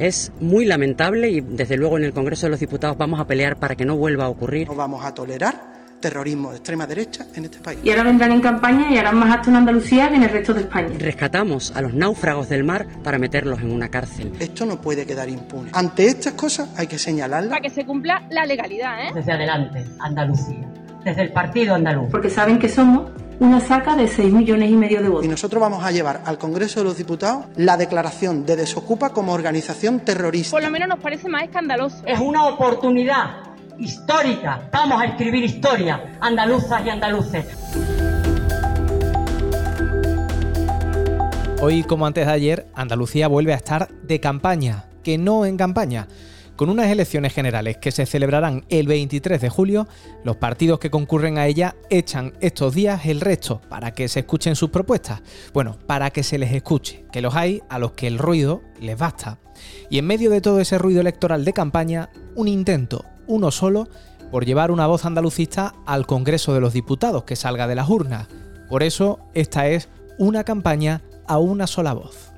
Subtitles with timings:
[0.00, 3.56] Es muy lamentable y desde luego en el Congreso de los Diputados vamos a pelear
[3.56, 4.66] para que no vuelva a ocurrir.
[4.66, 5.54] No vamos a tolerar
[6.00, 7.80] terrorismo de extrema derecha en este país.
[7.84, 10.54] Y ahora vendrán en campaña y harán más actos en Andalucía que en el resto
[10.54, 10.88] de España.
[10.98, 14.32] Rescatamos a los náufragos del mar para meterlos en una cárcel.
[14.40, 15.70] Esto no puede quedar impune.
[15.74, 17.50] Ante estas cosas hay que señalarlas.
[17.50, 19.10] Para que se cumpla la legalidad, ¿eh?
[19.14, 20.66] Desde adelante, Andalucía.
[21.04, 22.08] Desde el partido andaluz.
[22.10, 25.24] Porque saben que somos una saca de 6 millones y medio de votos.
[25.24, 29.32] Y nosotros vamos a llevar al Congreso de los Diputados la declaración de Desocupa como
[29.32, 30.50] organización terrorista.
[30.50, 32.02] Por lo menos nos parece más escandaloso.
[32.04, 33.38] Es una oportunidad
[33.78, 34.68] histórica.
[34.70, 37.46] Vamos a escribir historia, andaluzas y andaluces.
[41.62, 46.08] Hoy, como antes de ayer, Andalucía vuelve a estar de campaña, que no en campaña.
[46.60, 49.88] Con unas elecciones generales que se celebrarán el 23 de julio,
[50.24, 54.54] los partidos que concurren a ella echan estos días el resto para que se escuchen
[54.54, 55.22] sus propuestas.
[55.54, 58.98] Bueno, para que se les escuche, que los hay a los que el ruido les
[58.98, 59.38] basta.
[59.88, 63.88] Y en medio de todo ese ruido electoral de campaña, un intento, uno solo,
[64.30, 68.28] por llevar una voz andalucista al Congreso de los Diputados que salga de las urnas.
[68.68, 69.88] Por eso, esta es
[70.18, 72.34] una campaña a una sola voz.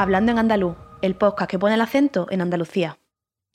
[0.00, 3.00] Hablando en andaluz, el podcast que pone el acento en Andalucía.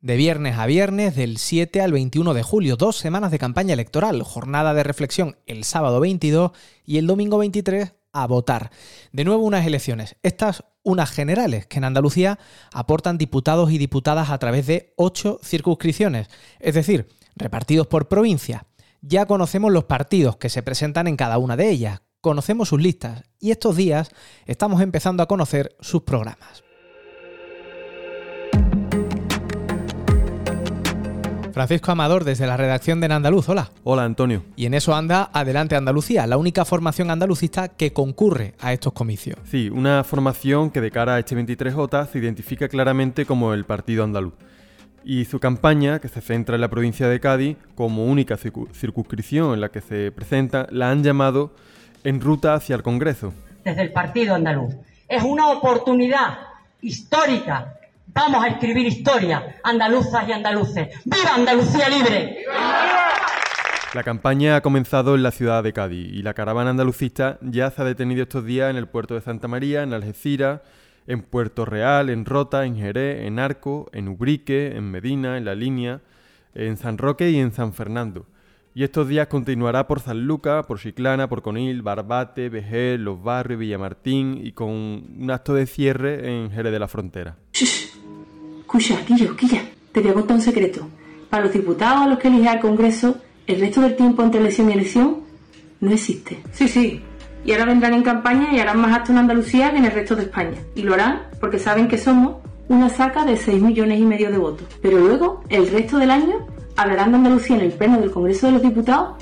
[0.02, 4.22] De viernes a viernes, del 7 al 21 de julio, dos semanas de campaña electoral,
[4.24, 6.52] jornada de reflexión el sábado 22
[6.86, 8.72] y el domingo 23 a votar.
[9.14, 12.38] De nuevo unas elecciones, estas unas generales, que en Andalucía
[12.74, 16.28] aportan diputados y diputadas a través de ocho circunscripciones,
[16.60, 17.08] es decir,
[17.38, 18.68] repartidos por provincia.
[19.00, 23.22] Ya conocemos los partidos que se presentan en cada una de ellas, conocemos sus listas
[23.38, 24.10] y estos días
[24.46, 26.64] estamos empezando a conocer sus programas.
[31.52, 33.72] Francisco Amador, desde la redacción de En Andaluz, hola.
[33.84, 34.42] Hola, Antonio.
[34.56, 39.38] Y en eso anda Adelante Andalucía, la única formación andalucista que concurre a estos comicios.
[39.44, 44.06] Sí, una formación que de cara a este 23J se identifica claramente como el Partido
[44.06, 44.34] Andaluz.
[45.04, 49.60] Y su campaña, que se centra en la provincia de Cádiz como única circunscripción en
[49.60, 51.52] la que se presenta, la han llamado
[52.04, 53.34] en ruta hacia el Congreso.
[53.64, 54.76] Desde el Partido Andaluz.
[55.08, 56.38] Es una oportunidad
[56.82, 57.76] histórica.
[58.08, 60.90] Vamos a escribir historia, andaluzas y andaluces.
[61.06, 62.46] ¡Viva Andalucía libre!
[63.94, 67.82] La campaña ha comenzado en la ciudad de Cádiz y la caravana andalucista ya se
[67.82, 70.62] ha detenido estos días en el puerto de Santa María, en Algeciras,
[71.06, 75.54] en Puerto Real, en Rota, en Jerez, en Arco, en Ubrique, en Medina, en La
[75.54, 76.02] Línea,
[76.56, 78.26] en San Roque y en San Fernando.
[78.76, 83.60] Y estos días continuará por San Lucas, por Chiclana, por Conil, Barbate, Vejer, Los Barrios,
[83.60, 87.38] Villamartín y con un acto de cierre en Jerez de la Frontera.
[87.52, 89.62] Escucha, Quillo, Quilla,
[89.92, 90.88] te voy a contar un secreto.
[91.30, 94.72] Para los diputados a los que elige al Congreso, el resto del tiempo entre elección
[94.72, 95.18] y elección
[95.80, 96.42] no existe.
[96.52, 97.00] Sí, sí.
[97.46, 100.16] Y ahora vendrán en campaña y harán más actos en Andalucía que en el resto
[100.16, 100.58] de España.
[100.74, 102.38] Y lo harán porque saben que somos
[102.70, 104.68] una saca de 6 millones y medio de votos.
[104.82, 108.54] Pero luego, el resto del año, hablarán de Andalucía en el pleno del Congreso de
[108.54, 109.16] los Diputados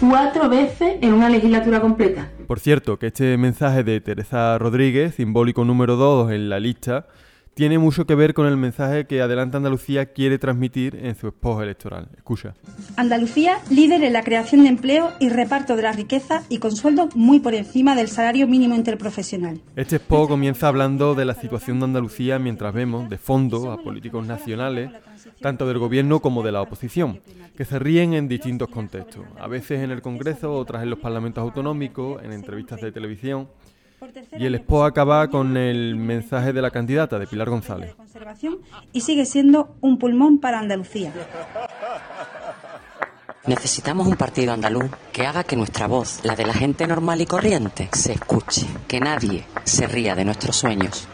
[0.00, 2.30] cuatro veces en una legislatura completa.
[2.46, 7.06] Por cierto, que este mensaje de Teresa Rodríguez, simbólico número 2 en la lista,
[7.54, 11.64] tiene mucho que ver con el mensaje que Adelante Andalucía quiere transmitir en su esposa
[11.64, 12.08] electoral.
[12.16, 12.54] Escucha.
[12.96, 17.08] Andalucía, líder en la creación de empleo y reparto de la riqueza y con sueldo
[17.16, 19.60] muy por encima del salario mínimo interprofesional.
[19.74, 24.24] Este expo comienza hablando de la situación de Andalucía mientras vemos, de fondo, a políticos
[24.24, 24.90] nacionales
[25.40, 27.20] tanto del gobierno como de la oposición,
[27.56, 31.42] que se ríen en distintos contextos, a veces en el Congreso, otras en los parlamentos
[31.42, 33.48] autonómicos, en entrevistas de televisión.
[34.38, 37.94] Y el expo acaba con el mensaje de la candidata, de Pilar González.
[38.92, 41.12] Y sigue siendo un pulmón para Andalucía.
[43.46, 47.26] Necesitamos un partido andaluz que haga que nuestra voz, la de la gente normal y
[47.26, 51.08] corriente, se escuche, que nadie se ría de nuestros sueños.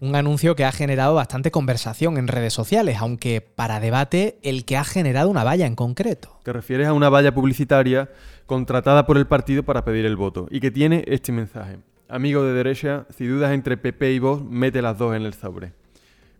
[0.00, 4.76] Un anuncio que ha generado bastante conversación en redes sociales, aunque para debate el que
[4.76, 6.38] ha generado una valla en concreto.
[6.42, 8.10] Te refieres a una valla publicitaria
[8.46, 11.78] contratada por el partido para pedir el voto y que tiene este mensaje.
[12.08, 15.72] Amigo de derecha, si dudas entre PP y vos, mete las dos en el sobre.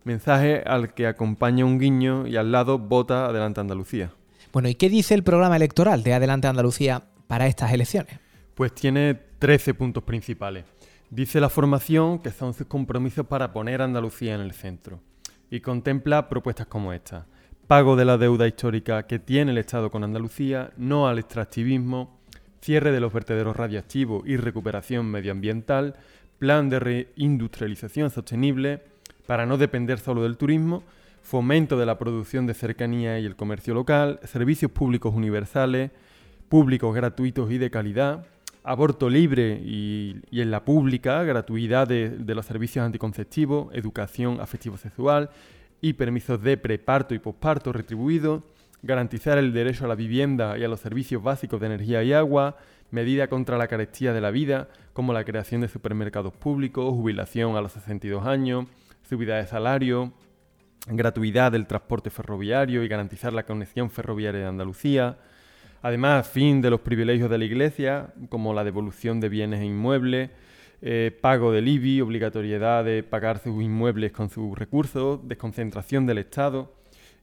[0.04, 4.10] Mensaje al que acompaña un guiño y al lado vota Adelante Andalucía.
[4.52, 8.18] Bueno, ¿y qué dice el programa electoral de Adelante Andalucía para estas elecciones?
[8.54, 10.64] Pues tiene 13 puntos principales.
[11.14, 14.98] Dice la formación que son sus compromisos para poner a Andalucía en el centro
[15.48, 17.26] y contempla propuestas como esta.
[17.68, 22.18] Pago de la deuda histórica que tiene el Estado con Andalucía, no al extractivismo,
[22.60, 25.94] cierre de los vertederos radiactivos y recuperación medioambiental,
[26.40, 28.82] plan de reindustrialización sostenible,
[29.28, 30.82] para no depender solo del turismo,
[31.22, 35.92] fomento de la producción de cercanía y el comercio local, servicios públicos universales,
[36.48, 38.26] públicos gratuitos y de calidad,
[38.64, 45.30] aborto libre y, en la pública, gratuidad de, los servicios anticonceptivos, educación afectivo-sexual
[45.82, 48.42] y permisos de preparto y posparto retribuidos,
[48.82, 52.56] garantizar el derecho a la vivienda y a los servicios básicos de energía y agua,
[52.90, 57.60] medida contra la carestía de la vida, como la creación de supermercados públicos, jubilación a
[57.60, 58.66] los 62 años,
[59.08, 60.12] subida de salario,
[60.86, 65.18] gratuidad del transporte ferroviario y garantizar la conexión ferroviaria de Andalucía,
[65.84, 70.30] Además, fin de los privilegios de la Iglesia, como la devolución de bienes e inmuebles,
[70.80, 76.72] eh, pago del IBI, obligatoriedad de pagar sus inmuebles con sus recursos, desconcentración del Estado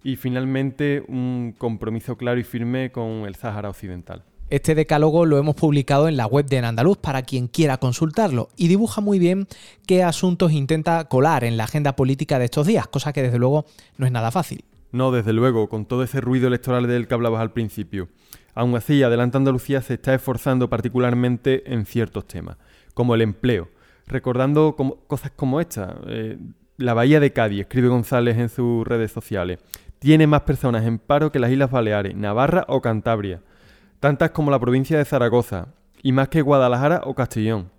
[0.03, 4.21] y finalmente un compromiso claro y firme con el Sáhara Occidental.
[4.51, 8.49] Este decálogo lo hemos publicado en la web de En Andaluz para quien quiera consultarlo
[8.57, 9.47] y dibuja muy bien
[9.87, 13.65] qué asuntos intenta colar en la agenda política de estos días, cosa que desde luego
[13.97, 14.63] no es nada fácil.
[14.91, 18.09] No, desde luego, con todo ese ruido electoral del que hablabas al principio.
[18.53, 22.57] Aún así, Adelante Andalucía se está esforzando particularmente en ciertos temas,
[22.93, 23.69] como el empleo,
[24.07, 24.75] recordando
[25.07, 25.95] cosas como esta.
[26.07, 26.37] Eh,
[26.77, 29.59] la Bahía de Cádiz, escribe González en sus redes sociales,
[29.99, 33.41] tiene más personas en paro que las Islas Baleares, Navarra o Cantabria,
[33.99, 35.67] tantas como la provincia de Zaragoza,
[36.03, 37.69] y más que Guadalajara o Castellón.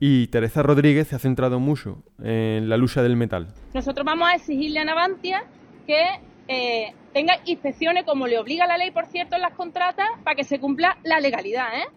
[0.00, 3.48] Y Teresa Rodríguez se ha centrado mucho en la lucha del metal.
[3.74, 5.44] Nosotros vamos a exigirle a Navantia
[5.86, 10.36] que eh, tenga inspecciones como le obliga la ley, por cierto, en las contratas para
[10.36, 11.66] que se cumpla la legalidad.
[11.74, 11.88] ¿eh?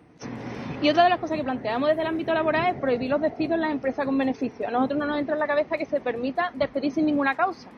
[0.82, 3.54] Y otra de las cosas que planteamos desde el ámbito laboral es prohibir los despidos
[3.54, 4.68] en las empresas con beneficio.
[4.68, 7.70] A nosotros no nos entra en la cabeza que se permita despedir sin ninguna causa.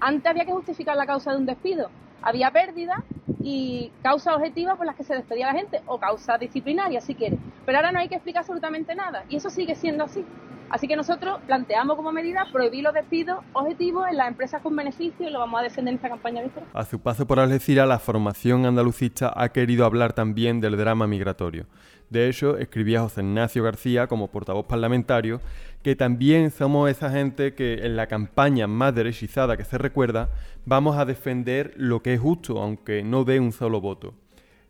[0.00, 1.88] Antes había que justificar la causa de un despido.
[2.20, 3.04] Había pérdida
[3.44, 7.38] y causas objetivas por las que se despedía la gente o causas disciplinarias, si quiere.
[7.64, 9.22] Pero ahora no hay que explicar absolutamente nada.
[9.28, 10.24] Y eso sigue siendo así.
[10.70, 15.28] Así que nosotros planteamos como medida prohibir los despidos objetivos en las empresas con beneficio
[15.28, 16.64] y lo vamos a defender en esta campaña Víctor.
[16.74, 21.66] A su paso por Algeciras, la formación andalucista ha querido hablar también del drama migratorio.
[22.10, 25.40] De hecho, escribía José Ignacio García como portavoz parlamentario
[25.82, 30.28] que también somos esa gente que en la campaña más derechizada que se recuerda
[30.66, 34.14] vamos a defender lo que es justo, aunque no dé un solo voto.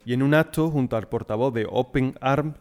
[0.04, 2.56] Y en un acto junto al portavoz de Open Arms,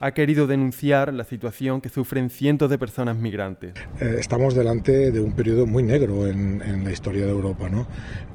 [0.00, 3.74] ha querido denunciar la situación que sufren cientos de personas migrantes.
[4.00, 7.68] Eh, estamos delante de un periodo muy negro en, la historia de Europa.
[7.68, 7.86] ¿no?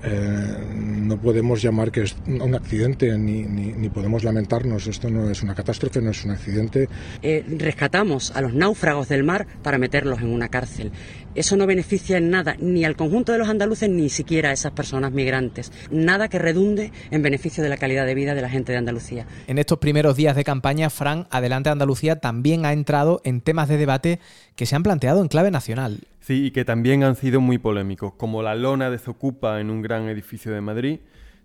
[0.03, 4.87] Eh, no podemos llamar que es un accidente ni, ni, podemos lamentarnos.
[4.87, 6.89] Esto no es una catástrofe, no es un accidente.
[7.21, 10.91] Eh, rescatamos a los náufragos del mar para meterlos en una cárcel.
[11.35, 14.71] Eso no beneficia en nada ni al conjunto de los andaluces ni siquiera a esas
[14.73, 15.71] personas migrantes.
[15.89, 19.25] Nada que redunde en beneficio de la calidad de vida de la gente de Andalucía.
[19.47, 23.77] En estos primeros días de campaña, Fran, Adelante Andalucía también ha entrado en temas de
[23.77, 24.19] debate
[24.55, 26.01] que se han planteado en clave nacional.
[26.19, 30.07] Sí, y que también han sido muy polémicos, como la lona desocupa en un gran
[30.09, 30.99] edificio de Madrid.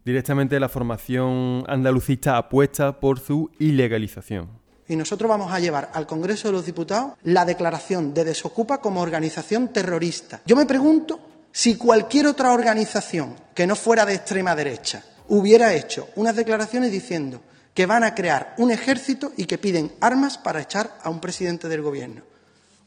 [0.05, 4.58] Directamente la formación andalucista apuesta por su ilegalización
[4.89, 9.01] y nosotros vamos a llevar al Congreso de los Diputados la declaración de Desocupa como
[9.01, 10.41] organización terrorista.
[10.47, 11.21] Yo me pregunto
[11.53, 17.43] si cualquier otra organización que no fuera de extrema derecha hubiera hecho unas declaraciones diciendo
[17.75, 21.69] que van a crear un ejército y que piden armas para echar a un presidente
[21.69, 22.23] del Gobierno.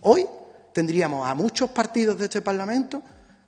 [0.02, 0.26] Hoy
[0.74, 3.02] tendríamos a muchos partidos de este Parlamento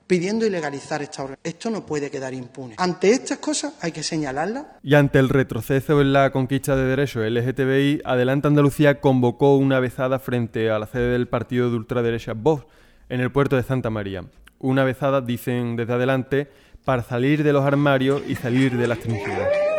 [0.06, 1.54] pidiendo ilegalizar esta organización.
[1.54, 2.74] Esto no puede quedar impune.
[2.78, 4.66] Ante estas cosas hay que señalarlas.
[4.82, 10.18] Y ante el retroceso en la conquista de derechos LGTBI, Adelante Andalucía convocó una vezada
[10.18, 12.66] frente a la sede del partido de ultraderecha Vox
[13.08, 14.24] en el puerto de Santa María.
[14.58, 16.48] Una vezada, dicen desde adelante,
[16.84, 19.73] para salir de los armarios y salir de las trincheras.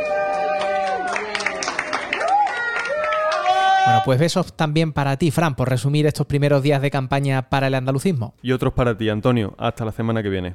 [4.05, 7.73] Pues besos también para ti, Fran, por resumir estos primeros días de campaña para el
[7.73, 8.35] andalucismo.
[8.43, 9.55] Y otros para ti, Antonio.
[9.57, 10.53] Hasta la semana que viene.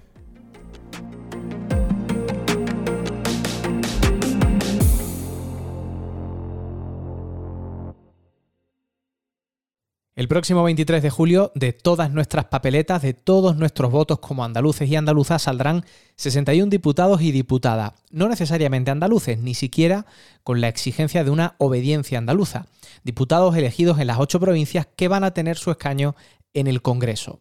[10.20, 14.86] El próximo 23 de julio, de todas nuestras papeletas, de todos nuestros votos como andaluces
[14.86, 15.86] y andaluzas, saldrán
[16.16, 20.04] 61 diputados y diputadas, no necesariamente andaluces, ni siquiera
[20.42, 22.66] con la exigencia de una obediencia andaluza.
[23.02, 26.14] Diputados elegidos en las ocho provincias que van a tener su escaño
[26.52, 27.40] en el Congreso.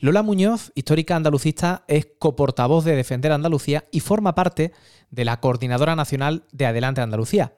[0.00, 4.72] Lola Muñoz, histórica andalucista, es coportavoz de Defender Andalucía y forma parte
[5.12, 7.52] de la Coordinadora Nacional de Adelante Andalucía.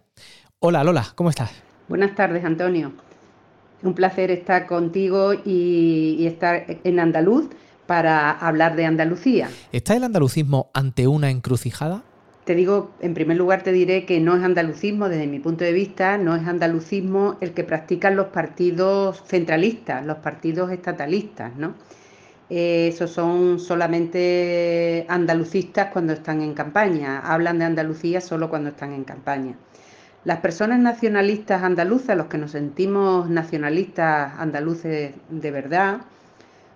[0.59, 1.51] Hola Lola, ¿cómo estás?
[1.89, 2.93] Buenas tardes, Antonio.
[3.83, 7.49] Un placer estar contigo y, estar en Andaluz
[7.87, 9.49] para hablar de Andalucía.
[9.73, 12.03] ¿Está el andalucismo ante una encrucijada?
[12.45, 15.73] Te digo, en primer lugar te diré que no es andalucismo, desde mi punto de
[15.73, 21.75] vista, no es andalucismo el que practican los partidos centralistas, los partidos estatalistas, ¿no?
[22.51, 28.93] Eh, esos son solamente andalucistas cuando están en campaña, hablan de Andalucía solo cuando están
[28.93, 29.57] en campaña.
[30.25, 36.03] Las personas nacionalistas andaluzas, los que nos sentimos nacionalistas andaluces de verdad,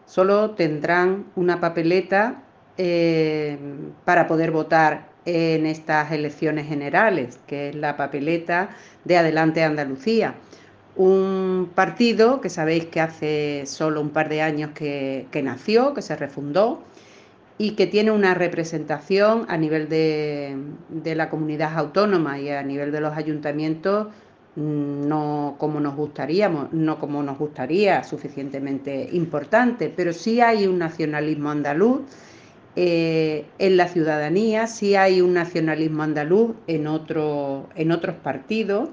[0.06, 2.42] solo tendrán una papeleta
[2.78, 3.58] eh,
[4.06, 8.70] para poder votar en estas elecciones generales, que es la papeleta
[9.04, 10.34] de Adelante Andalucía.
[10.96, 16.16] Un partido que sabéis que hace solo un par de años que nació, que se
[16.16, 16.82] refundó,
[17.58, 20.56] y que tiene una representación a nivel de,
[21.14, 24.08] la comunidad autónoma y a nivel de los ayuntamientos
[24.56, 30.78] mm, no como nos gustaríamos, no como nos gustaría, suficientemente importante, pero sí hay un
[30.78, 32.02] nacionalismo andaluz
[32.76, 38.88] eh, en la ciudadanía, sí hay un nacionalismo andaluz en, otro, en otros partidos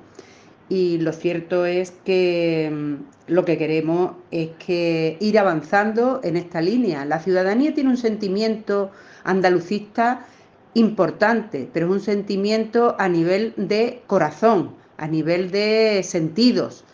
[0.71, 6.61] y lo cierto es que mm, lo que queremos es que ir avanzando en esta
[6.61, 7.03] línea.
[7.03, 8.89] La ciudadanía tiene un sentimiento
[9.25, 10.25] andalucista
[10.73, 16.85] importante, pero es un sentimiento a nivel de corazón, a nivel de sentidos.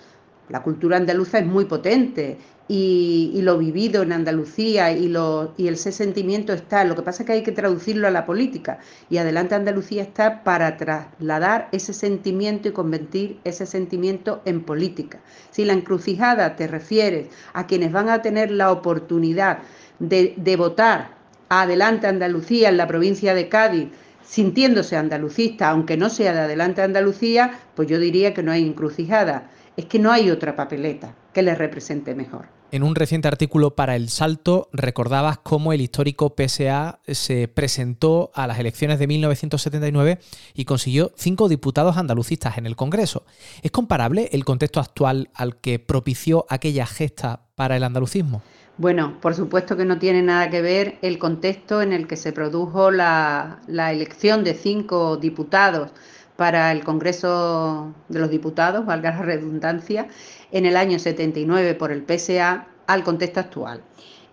[0.49, 5.91] La cultura andaluza es muy potente y, lo vivido en Andalucía y, lo, y ese
[5.91, 6.83] sentimiento está.
[6.83, 10.43] Lo que pasa es que hay que traducirlo a la política y adelante Andalucía está
[10.43, 15.19] para trasladar ese sentimiento y convertir ese sentimiento en política.
[15.51, 19.59] Si la encrucijada te refieres a quienes van a tener la oportunidad
[19.99, 21.15] de, de votar
[21.49, 23.89] adelante Andalucía en la provincia de Cádiz,
[24.25, 29.49] sintiéndose andalucista, aunque no sea de adelante Andalucía, pues yo diría que no hay encrucijada.
[29.77, 32.56] Es que no hay otra papeleta que les represente mejor.
[32.69, 38.45] En un reciente artículo para El Salto recordabas cómo el histórico PSA se presentó a
[38.45, 40.19] las elecciones de 1979
[40.53, 43.23] y consiguió cinco diputados andalucistas en el Congreso.
[43.61, 48.41] ¿Es comparable el contexto actual al que propició aquella gesta para el andalucismo?
[48.77, 52.33] Bueno, por supuesto que no tiene nada que ver el contexto en el que se
[52.33, 55.91] produjo la, la elección de cinco diputados
[56.37, 60.07] para el Congreso de los Diputados, valga la redundancia,
[60.51, 63.81] en el año 79 por el PSA al contexto actual.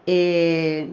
[0.07, 0.89] Eh,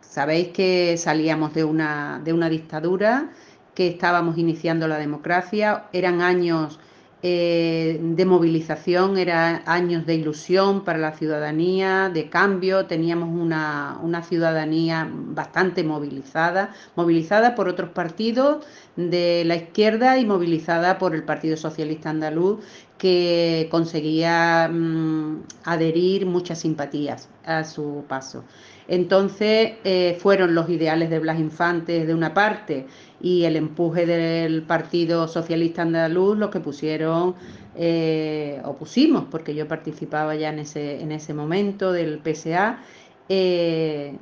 [0.00, 3.30] sabéis que salíamos de una, de una dictadura,
[3.74, 6.78] que estábamos iniciando la democracia, eran años
[7.22, 14.22] eh, de movilización, eran años de ilusión para la ciudadanía, de cambio, teníamos una, una,
[14.22, 18.64] ciudadanía bastante movilizada, movilizada por otros partidos
[18.96, 22.60] de la izquierda y movilizada por el Partido Socialista Andaluz,
[22.96, 28.44] que conseguía mm, adherir muchas simpatías a su paso.
[28.90, 32.86] Entonces eh, fueron los ideales de Blas Infantes de una parte
[33.20, 37.36] y el empuje del Partido Socialista Andaluz los que pusieron
[37.76, 42.80] eh, o pusimos, porque yo participaba ya en ese, en ese momento del PSA,
[43.28, 44.16] eh,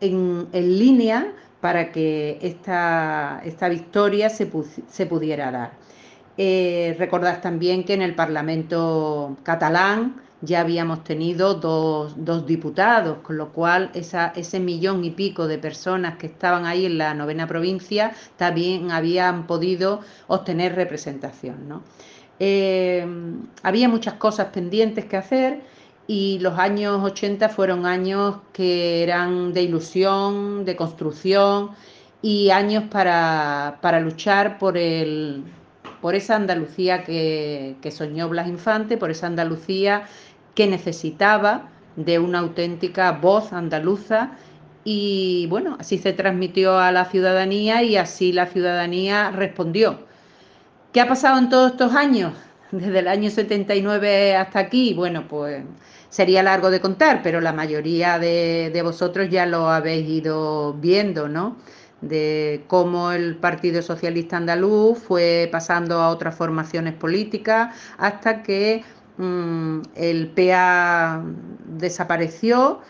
[0.00, 4.50] en, línea para que esta, esta victoria se,
[4.88, 5.72] se pudiera dar.
[6.40, 13.52] Eh, recordad también que en el Parlamento catalán ya habíamos tenido dos, diputados, con lo
[13.52, 18.92] cual ese millón y pico de personas que estaban ahí en la novena provincia también
[18.92, 21.82] habían podido obtener representación.
[22.38, 23.04] Eh,
[23.64, 25.60] había muchas cosas pendientes que hacer
[26.06, 31.70] y los años 80 fueron años que eran de ilusión, de construcción
[32.22, 35.42] y años para luchar por el,
[36.00, 40.04] por esa Andalucía que, soñó Blas Infante, por esa Andalucía
[40.54, 44.32] que necesitaba de una auténtica voz andaluza
[44.84, 50.06] y bueno, así se transmitió a la ciudadanía y así la ciudadanía respondió.
[50.92, 52.32] ¿Qué ha pasado en todos estos años?
[52.70, 55.62] Desde el año 79 hasta aquí, bueno, pues
[56.08, 61.28] sería largo de contar, pero la mayoría de, de vosotros ya lo habéis ido viendo,
[61.28, 61.56] ¿no?
[62.00, 68.84] De cómo el Partido Socialista Andaluz fue pasando a otras formaciones políticas hasta que
[69.16, 71.22] mm, el PA
[71.66, 72.80] desapareció,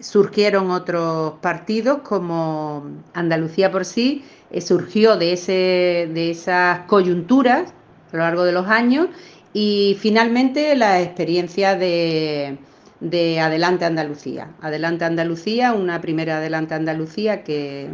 [0.00, 7.72] surgieron otros partidos como Andalucía por sí, eh, surgió de, ese, de esas coyunturas
[8.12, 9.08] a lo largo de los años
[9.52, 12.58] y finalmente la experiencia de,
[13.00, 14.50] de Adelante Andalucía.
[14.60, 17.88] Adelante Andalucía, una primera Adelante Andalucía que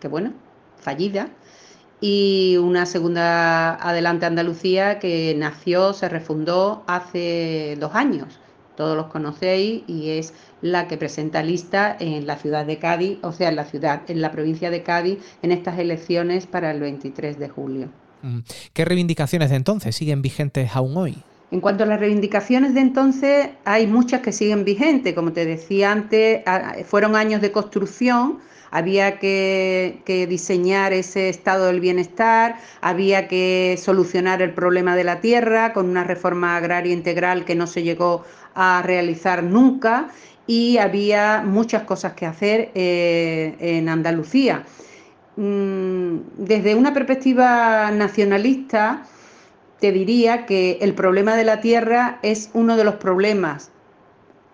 [0.00, 0.32] que bueno,
[0.78, 1.28] fallida,
[2.00, 8.40] y una segunda Adelante Andalucía que nació, se refundó hace dos años.
[8.76, 13.32] Todos los conocéis y es la que presenta lista en la ciudad de Cádiz, o
[13.32, 17.38] sea, en la ciudad, en la provincia de Cádiz, en estas elecciones para el 23
[17.38, 17.88] de julio.
[18.22, 18.38] Mm.
[18.72, 21.18] ¿Qué reivindicaciones de entonces siguen vigentes aún hoy?
[21.50, 25.14] En cuanto a las reivindicaciones de entonces, hay muchas que siguen vigentes.
[25.14, 26.42] Como te decía antes,
[26.86, 28.38] fueron años de construcción,
[28.70, 35.72] había que, diseñar ese estado del bienestar, había que solucionar el problema de la tierra
[35.72, 38.24] con una reforma agraria integral que no se llegó
[38.54, 40.08] a realizar nunca
[40.46, 44.64] y había muchas cosas que hacer eh, en Andalucía.
[45.36, 49.04] Mm, desde una perspectiva nacionalista,
[49.80, 53.70] te diría que el problema de la tierra es uno de los problemas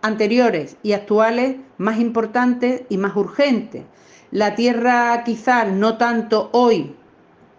[0.02, 3.82] anteriores y actuales más importantes y más urgentes.
[4.36, 6.94] La tierra quizás no tanto hoy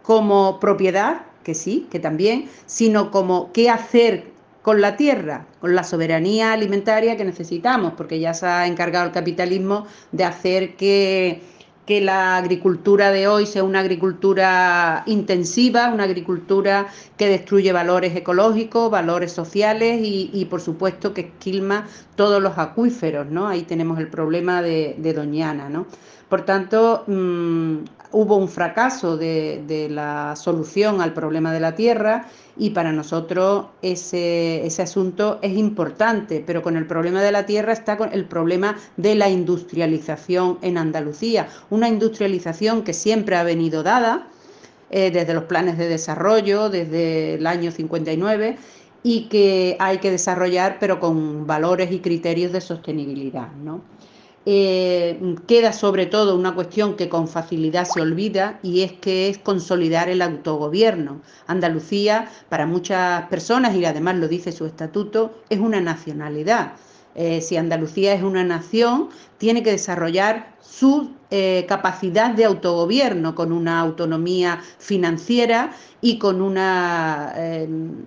[0.03, 4.25] como propiedad, que sí, que también, sino como qué hacer
[4.62, 9.12] con la tierra, con la soberanía alimentaria que necesitamos, porque ya se ha encargado el
[9.12, 11.41] capitalismo de hacer que,
[11.88, 18.91] que la agricultura de hoy sea una agricultura intensiva, una agricultura que destruye valores ecológicos,
[18.91, 23.48] valores sociales y, por supuesto que esquilma todos los acuíferos, ¿no?
[23.48, 25.88] Ahí tenemos el problema de, de Doñana, ¿no?
[26.29, 27.77] Por tanto, mm,
[28.12, 34.67] hubo un fracaso de, la solución al problema de la tierra y para nosotros ese,
[34.81, 39.15] asunto es importante, pero con el problema de la tierra está con el problema de
[39.15, 44.27] la industrialización en Andalucía, una industrialización que siempre ha venido dada
[44.89, 48.57] eh, desde los planes de desarrollo, desde el año 59
[49.03, 53.51] y que hay que desarrollar pero con valores y criterios de sostenibilidad.
[53.53, 53.81] ¿no?
[54.50, 59.38] Eh, queda sobre todo una cuestión que con facilidad se olvida y es que es
[59.38, 61.20] consolidar el autogobierno.
[61.48, 66.75] Andalucía, para muchas personas, y además lo dice su estatuto, es una nacionalidad.
[67.16, 73.51] Eh, si Andalucía es una nación, tiene que desarrollar su eh, capacidad de autogobierno con
[73.51, 77.34] una autonomía financiera y con unas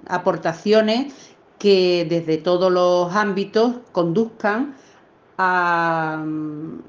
[0.06, 1.12] aportaciones
[1.58, 4.74] que desde todos los ámbitos conduzcan
[5.42, 6.82] a mm,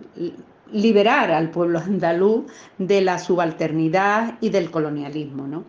[0.73, 2.45] liberar al pueblo andaluz
[2.77, 5.47] de la subalternidad y del colonialismo.
[5.47, 5.63] ¿no?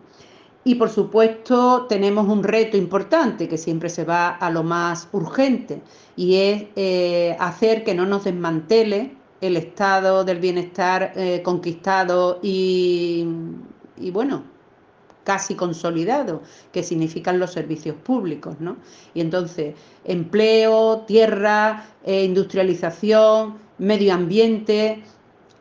[0.65, 5.81] Y por supuesto tenemos un reto importante que siempre se va a lo más urgente
[6.15, 13.25] y es eh, hacer que no nos desmantele el estado del bienestar eh, conquistado y,
[13.97, 14.43] y bueno,
[15.23, 18.77] casi consolidado, que significan los servicios públicos, ¿no?
[19.13, 25.03] Y entonces, empleo, tierra, eh, industrialización, medio ambiente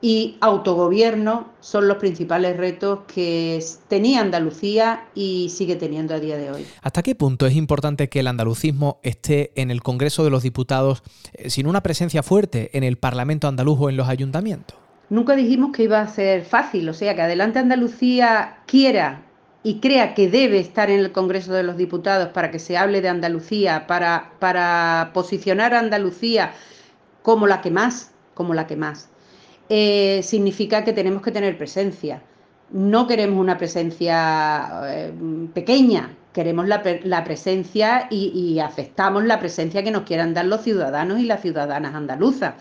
[0.03, 6.51] y autogobierno son los principales retos que tenía Andalucía y sigue teniendo a día de
[6.51, 6.67] hoy.
[6.83, 11.05] ¿Hasta qué punto es importante que el andalucismo esté en el Congreso de los Diputados
[11.35, 14.77] eh, sin una presencia fuerte en el Parlamento andaluz o en los ayuntamientos?
[15.09, 19.23] Nunca dijimos que iba a ser fácil, o sea, que adelante Andalucía quiera
[19.65, 23.01] y crea que debe estar en el Congreso de los Diputados para que se hable
[23.01, 26.53] de Andalucía, para, para posicionar a Andalucía
[27.23, 29.09] como la que más, como la que más,
[29.69, 32.23] eh, significa que tenemos que tener presencia.
[32.71, 35.13] No queremos una presencia eh,
[35.55, 36.83] pequeña, queremos la,
[37.25, 41.95] presencia y, y, aceptamos la presencia que nos quieran dar los ciudadanos y las ciudadanas
[41.95, 42.55] andaluzas.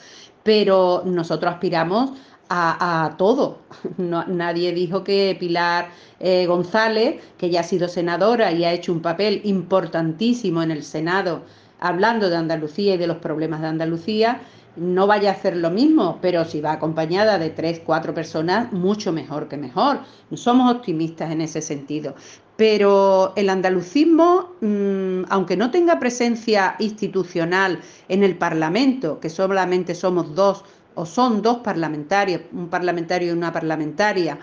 [0.43, 2.11] Pero nosotros aspiramos
[2.53, 3.59] a, todo.
[3.97, 9.01] nadie dijo que Pilar eh, González, que ya ha sido senadora y ha hecho un
[9.01, 11.43] papel importantísimo en el Senado
[11.79, 14.41] hablando de Andalucía y de los problemas de Andalucía,
[14.75, 19.11] no vaya a hacer lo mismo, pero si va acompañada de tres, cuatro personas, mucho
[19.11, 19.99] mejor que mejor.
[20.33, 22.15] Somos optimistas en ese sentido.
[22.61, 30.35] Pero el andalucismo, mm, aunque no tenga presencia institucional en el Parlamento, que solamente somos
[30.35, 34.37] dos o son dos parlamentarios, un parlamentario y una parlamentaria,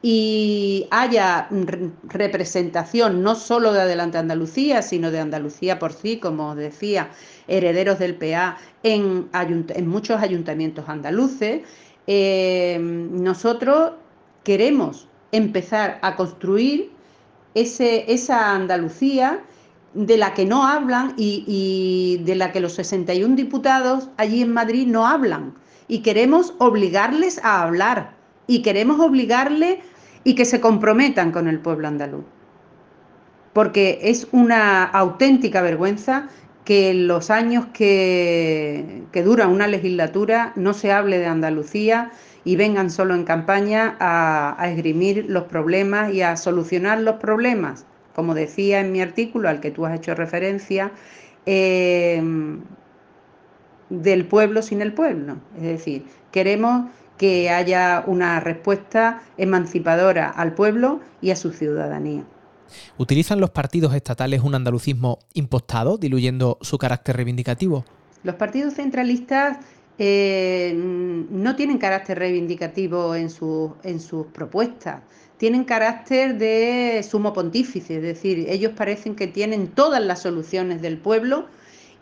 [0.00, 1.48] y haya
[2.04, 7.10] representación no solo de Adelante Andalucía, sino de Andalucía por sí, como os decía,
[7.48, 9.28] herederos del PA en,
[9.88, 11.62] muchos ayuntamientos andaluces,
[12.06, 13.94] eh, nosotros
[14.44, 16.94] queremos empezar a construir
[17.56, 19.40] esa Andalucía
[19.94, 24.86] de la que no hablan y, de la que los 61 diputados allí en Madrid
[24.86, 25.54] no hablan
[25.88, 28.12] y queremos obligarles a hablar
[28.46, 29.80] y queremos obligarle
[30.22, 32.24] y que se comprometan con el pueblo andaluz.
[33.54, 36.28] Porque es una auténtica vergüenza
[36.66, 42.10] que en los años que dura una legislatura no se hable de Andalucía
[42.46, 47.86] y vengan solo en campaña a, esgrimir los problemas y a solucionar los problemas.
[48.14, 50.92] Como decía en mi artículo al que tú has hecho referencia,
[51.44, 52.22] eh,
[53.90, 55.38] del pueblo sin el pueblo.
[55.56, 56.86] Es decir, queremos
[57.18, 62.22] que haya una respuesta emancipadora al pueblo y a su ciudadanía.
[62.96, 67.84] ¿Utilizan los partidos estatales un andalucismo impostado, diluyendo su carácter reivindicativo?
[68.22, 69.58] Los partidos centralistas
[69.98, 75.02] eh, no tienen carácter reivindicativo en, sus propuestas,
[75.38, 80.98] tienen carácter de sumo pontífice, es decir, ellos parecen que tienen todas las soluciones del
[80.98, 81.46] pueblo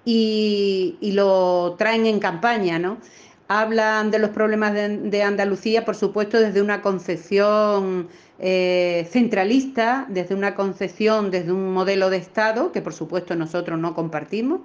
[0.05, 2.99] y, lo traen en campaña, ¿no?
[3.47, 8.09] Hablan de los problemas de, Andalucía, por supuesto, desde una concepción
[8.41, 13.95] eh, centralista, desde una concepción, desde un modelo de Estado, que por supuesto nosotros no
[13.95, 14.63] compartimos,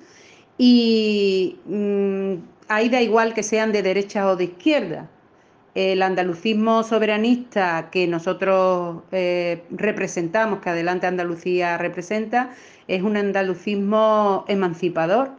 [0.61, 2.33] y mm,
[2.67, 5.09] ahí da igual que sean de derecha o de izquierda.
[5.73, 12.51] El andalucismo soberanista que nosotros eh, representamos, que Adelante Andalucía representa,
[12.89, 15.31] es un andalucismo emancipador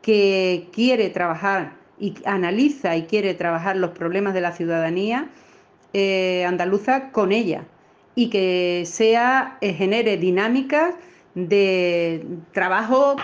[0.00, 5.28] que quiere trabajar y analiza y quiere trabajar los problemas de la ciudadanía
[5.92, 7.64] eh, andaluza con ella
[8.14, 10.94] y que sea eh, genere dinámicas
[11.34, 13.16] de trabajo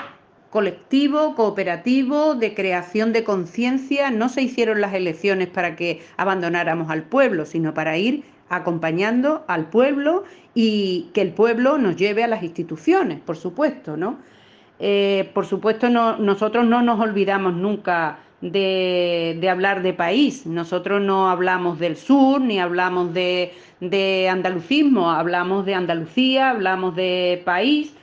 [0.52, 4.10] colectivo, cooperativo, de creación de conciencia.
[4.10, 9.70] No se hicieron las elecciones para que abandonáramos al pueblo, sino para ir acompañando al
[9.70, 14.18] pueblo y que el pueblo nos lleve a las instituciones, por supuesto, ¿no?
[14.78, 20.44] Eh, por supuesto, no, nosotros no nos olvidamos nunca de, hablar de país.
[20.44, 27.94] Nosotros no hablamos del sur, ni hablamos de andalucismo, hablamos de Andalucía, hablamos de país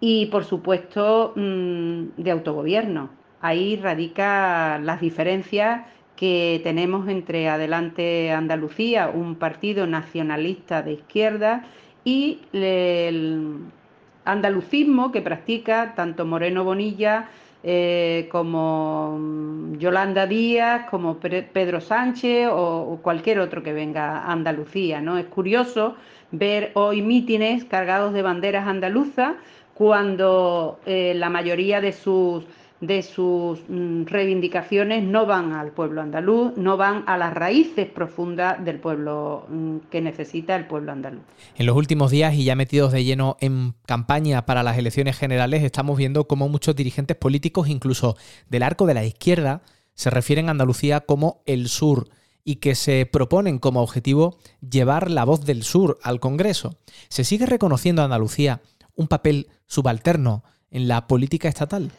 [0.00, 3.10] y por supuesto mm, de autogobierno.
[3.40, 5.86] Ahí radica las diferencias
[6.16, 11.64] que tenemos entre Adelante Andalucía, un partido nacionalista de izquierda,
[12.04, 13.58] y el
[14.24, 17.28] andalucismo que practica tanto Moreno Bonilla
[17.62, 19.18] eh, como
[19.78, 25.00] Yolanda Díaz, como Pedro Sánchez o, cualquier otro que venga a Andalucía.
[25.00, 25.18] ¿no?
[25.18, 25.94] Es curioso
[26.32, 29.34] ver hoy mítines cargados de banderas andaluzas
[29.80, 32.44] cuando eh, la mayoría de sus,
[32.82, 38.62] de sus mm, reivindicaciones no van al pueblo andaluz, no van a las raíces profundas
[38.62, 41.22] del pueblo mm, que necesita el pueblo andaluz.
[41.56, 45.62] En los últimos días y ya metidos de lleno en campaña para las elecciones generales,
[45.62, 48.18] estamos viendo cómo muchos dirigentes políticos, incluso
[48.50, 49.62] del arco de la izquierda,
[49.94, 52.10] se refieren a Andalucía como el sur
[52.44, 56.76] y que se proponen como objetivo llevar la voz del sur al Congreso.
[57.08, 58.60] ¿Se sigue reconociendo a Andalucía
[58.94, 61.90] un papel subalterno en la política estatal?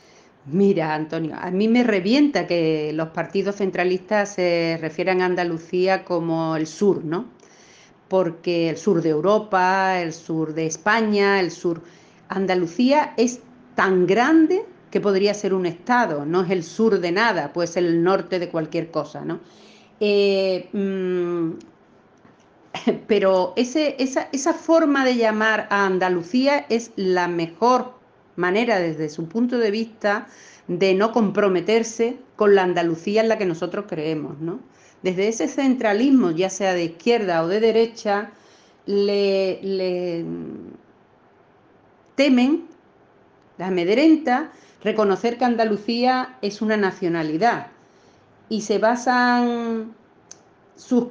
[0.45, 6.55] Mira, Antonio, a mí me revienta que los partidos centralistas se refieran a Andalucía como
[6.55, 7.25] el sur, ¿no?
[8.07, 11.81] Porque el sur de Europa, el sur de España, el sur...
[12.27, 13.41] Andalucía es
[13.75, 17.85] tan grande que podría ser un estado, no es el sur de nada, puede ser
[17.85, 19.39] el norte de cualquier cosa, ¿no?
[19.99, 21.70] Eh, mm,
[23.07, 27.93] pero esa, esa forma de llamar a Andalucía es la mejor
[28.35, 30.27] manera desde su punto de vista
[30.67, 34.59] de no comprometerse con la Andalucía en la que nosotros creemos, ¿no?
[35.03, 38.31] Desde ese centralismo, ya sea de izquierda o de derecha,
[38.85, 40.25] le,
[42.15, 42.65] temen,
[43.57, 44.51] la amedrenta,
[44.83, 47.67] reconocer que Andalucía es una nacionalidad
[48.49, 49.93] y se basan
[50.81, 51.07] sus,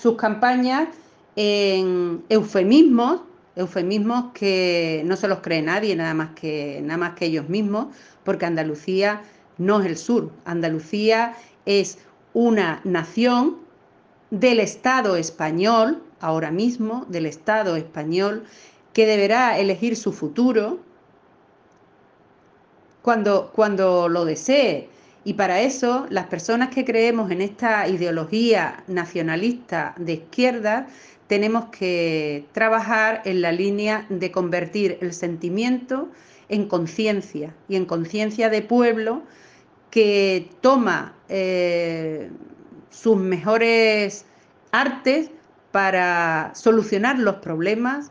[0.00, 0.88] sus campañas
[1.34, 3.20] en eufemismos,
[3.56, 7.88] eufemismos que no se los cree nadie, nada más que, nada más que ellos mismos,
[8.24, 9.22] porque Andalucía
[9.58, 11.34] no es el sur, Andalucía
[11.66, 11.98] es
[12.32, 13.56] una nación
[14.30, 18.44] del Estado español, ahora mismo, del Estado español,
[18.92, 20.78] que deberá elegir su futuro
[23.02, 24.88] cuando, cuando lo desee,
[25.24, 30.88] y para eso, las personas que creemos en esta ideología nacionalista de izquierda,
[31.28, 36.08] tenemos que trabajar en la línea de convertir el sentimiento
[36.48, 39.22] en conciencia y en conciencia de pueblo
[39.90, 42.30] que toma eh,
[42.90, 44.26] sus mejores
[44.72, 45.30] artes
[45.70, 48.10] para solucionar los problemas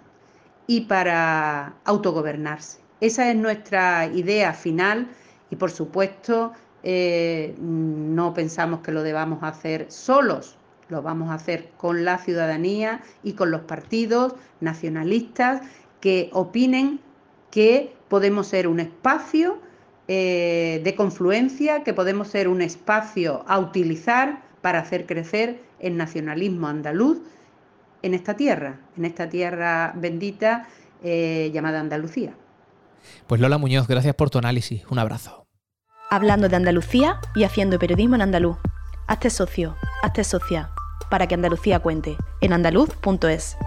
[0.65, 2.79] y para autogobernarse.
[3.01, 5.07] Esa es nuestra idea final
[5.49, 10.57] y por supuesto eh, no pensamos que lo debamos hacer solos,
[10.89, 15.61] lo vamos a hacer con la ciudadanía y con los partidos nacionalistas
[15.99, 16.99] que opinen
[17.51, 19.59] que podemos ser un espacio
[20.07, 26.67] eh, de confluencia, que podemos ser un espacio a utilizar para hacer crecer el nacionalismo
[26.67, 27.19] andaluz
[28.01, 30.67] en esta tierra, en esta tierra bendita
[31.03, 32.33] eh, llamada Andalucía.
[33.27, 34.83] Pues Lola Muñoz, gracias por tu análisis.
[34.89, 35.40] Un abrazo
[36.11, 38.57] hablando de Andalucía y haciendo periodismo en andaluz.
[39.07, 40.69] Hazte socio, hazte socia,
[41.09, 43.57] para que Andalucía cuente, en andaluz.es.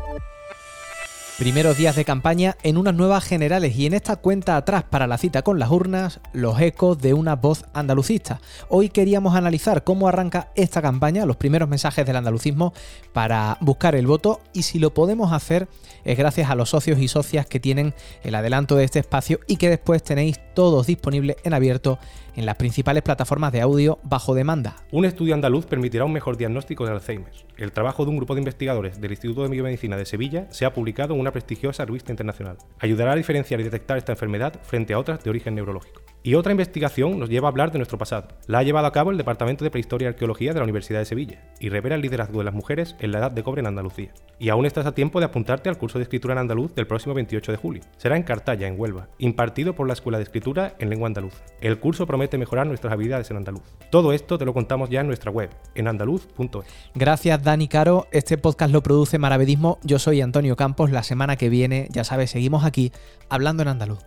[1.39, 5.19] Primeros días de campaña en unas nuevas generales y en esta cuenta atrás para la
[5.19, 8.41] cita con las urnas, los ecos de una voz andalucista.
[8.69, 12.73] Hoy queríamos analizar cómo arranca esta campaña, los primeros mensajes del andalucismo
[13.13, 15.67] para buscar el voto y si lo podemos hacer
[16.05, 19.57] es gracias a los socios y socias que tienen el adelanto de este espacio y
[19.57, 21.99] que después tenéis todos disponibles en abierto
[22.37, 24.77] en las principales plataformas de audio bajo demanda.
[24.91, 27.33] Un estudio andaluz permitirá un mejor diagnóstico de Alzheimer.
[27.57, 30.73] El trabajo de un grupo de investigadores del Instituto de Biomedicina de Sevilla se ha
[30.73, 32.59] publicado en una prestigiosa revista internacional.
[32.79, 36.03] Ayudará a diferenciar y detectar esta enfermedad frente a otras de origen neurológico.
[36.27, 38.29] Y otra investigación nos lleva a hablar de nuestro pasado.
[38.47, 41.05] La ha llevado a cabo el Departamento de Prehistoria y Arqueología de la Universidad de
[41.05, 44.11] Sevilla y revela el liderazgo de las mujeres en la edad de cobre en Andalucía.
[44.39, 47.13] Y aún estás a tiempo de apuntarte al curso de escritura en andaluz del próximo
[47.13, 47.83] 28 de julio.
[47.99, 51.45] Será en Cartaya, en Huelva, impartido por la Escuela de Escritura en Lengua Andaluza.
[51.61, 53.77] El curso promete mejorar nuestras habilidades en andaluz.
[53.91, 56.65] Todo esto te lo contamos ya en nuestra web, en andaluz.es.
[56.95, 61.51] Gracias Dani Caro, este podcast lo produce Maravedismo, yo soy Antonio Campos, la semana que
[61.51, 62.93] viene, ya sabes, seguimos aquí
[63.29, 63.99] hablando en andaluz.